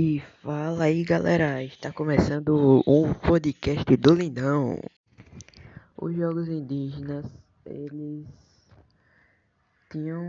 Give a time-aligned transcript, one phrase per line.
[0.00, 4.78] E fala aí galera, está começando um podcast do Lindão.
[5.96, 7.26] Os jogos indígenas,
[7.66, 8.24] eles
[9.90, 10.22] tinham,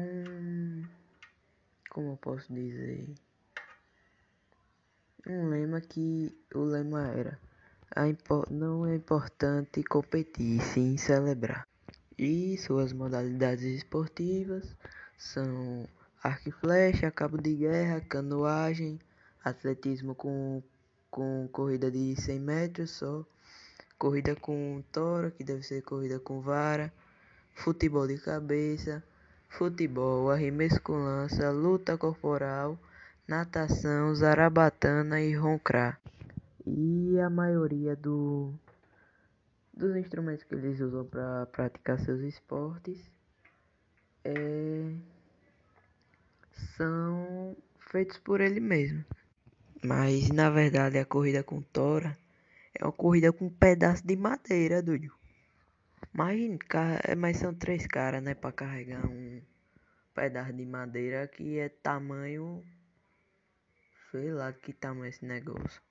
[1.92, 3.14] como eu posso dizer,
[5.28, 7.40] um lema que o lema era
[8.50, 11.68] não é importante competir, sim celebrar.
[12.18, 14.76] E suas modalidades esportivas
[15.16, 15.88] são
[16.24, 19.00] arco e flecha, cabo de guerra, canoagem,
[19.44, 20.62] atletismo com,
[21.10, 23.26] com corrida de 100 metros só,
[23.98, 26.92] corrida com tora, que deve ser corrida com vara,
[27.54, 29.04] futebol de cabeça,
[29.50, 32.80] futebol, arremesso com lança, luta corporal,
[33.28, 36.00] natação, zarabatana e roncrar.
[36.66, 38.54] E a maioria do,
[39.74, 43.00] dos instrumentos que eles usam para praticar seus esportes
[44.24, 44.94] é,
[46.78, 49.04] são feitos por ele mesmo.
[49.84, 52.18] Mas na verdade a corrida com tora
[52.78, 55.14] é uma corrida com um pedaço de madeira, doido.
[56.14, 56.58] Imagina,
[57.18, 59.42] mas são três caras, né, para carregar um
[60.14, 62.64] pedaço de madeira que é tamanho.
[64.12, 65.82] Sei lá que tamanho esse negócio.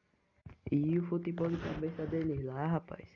[0.71, 3.09] E o futebol de cabeça deles lá, rapaz.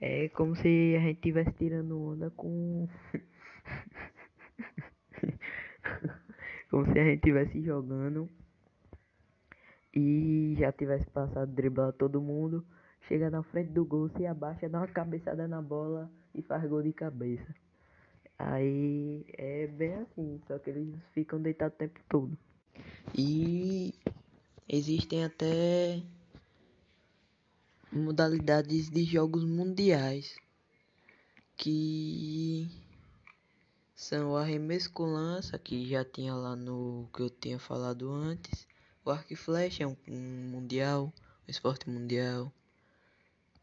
[0.00, 2.88] É como se a gente tivesse tirando onda com.
[6.70, 8.30] como se a gente tivesse jogando
[9.96, 12.62] e já tivesse passado driblar todo mundo,
[13.08, 16.82] chega na frente do gol, se abaixa, dá uma cabeçada na bola e faz gol
[16.82, 17.54] de cabeça.
[18.38, 22.36] Aí é bem assim, só que eles ficam deitados o tempo todo.
[23.16, 23.94] E
[24.68, 26.02] existem até
[27.90, 30.36] modalidades de jogos mundiais
[31.56, 32.68] que
[33.94, 34.34] são
[34.92, 38.66] com lança, que já tinha lá no que eu tinha falado antes
[39.06, 41.12] o arco e flecha é um, mundial,
[41.46, 42.52] um esporte mundial.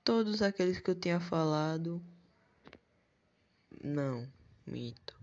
[0.02, 2.02] Todos aqueles que eu tinha falado.
[3.84, 4.26] Não,
[4.66, 5.14] mito.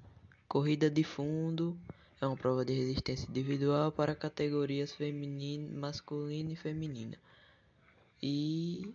[0.46, 1.74] Corrida de fundo
[2.20, 7.16] é uma prova de resistência individual para categorias feminina, masculina e feminina.
[8.22, 8.94] E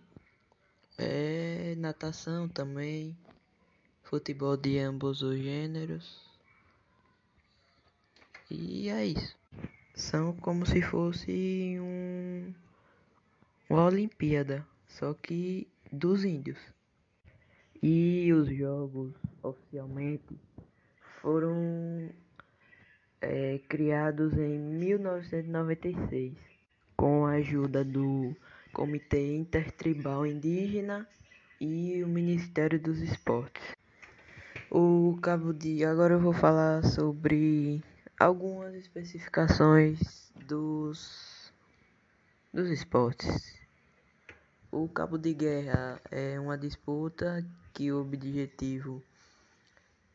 [0.96, 3.16] é natação também,
[4.04, 6.20] futebol de ambos os gêneros.
[8.48, 9.36] E é isso
[9.96, 12.54] são como se fosse um
[13.68, 16.58] uma Olimpíada, só que dos índios.
[17.82, 19.12] E os jogos
[19.42, 20.38] oficialmente
[21.20, 22.08] foram
[23.20, 26.34] é, criados em 1996
[26.96, 28.36] com a ajuda do
[28.72, 31.08] Comitê Intertribal Indígena
[31.60, 33.74] e o Ministério dos Esportes.
[34.70, 37.82] O Cabo de agora eu vou falar sobre
[38.18, 41.52] algumas especificações dos,
[42.52, 43.54] dos esportes.
[44.72, 49.02] O cabo de guerra é uma disputa que o objetivo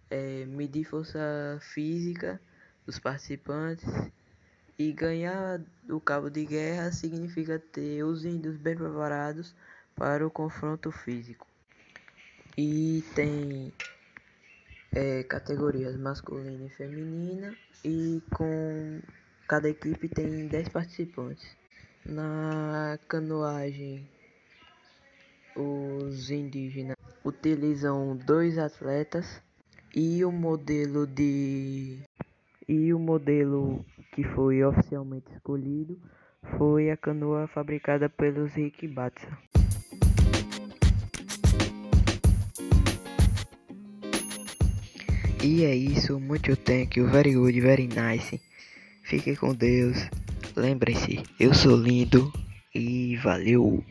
[0.10, 1.20] é medir força
[1.62, 2.42] física
[2.86, 3.88] dos participantes
[4.78, 9.56] e ganhar o cabo de guerra significa ter os índios bem preparados
[9.96, 11.48] para o confronto físico.
[12.58, 13.72] E tem
[14.94, 19.00] é, categorias masculina e feminina e com
[19.48, 21.46] cada equipe tem 10 participantes.
[22.06, 24.08] Na canoagem,
[25.56, 29.42] os indígenas utilizam dois atletas
[29.96, 32.00] e o modelo de
[32.68, 36.00] e o modelo que foi oficialmente escolhido
[36.58, 39.28] foi a canoa fabricada pelos Rikibatsa.
[45.44, 48.40] E é isso, muito thank you, very good, very nice.
[49.02, 49.98] Fique com Deus.
[50.56, 52.32] Lembrem-se, eu sou lindo
[52.76, 53.84] e valeu.